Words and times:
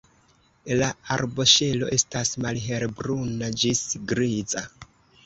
La 0.77 0.85
arboŝelo 1.15 1.89
estas 1.97 2.31
malhelbruna 2.45 3.51
ĝis 3.65 3.83
griza. 4.15 4.65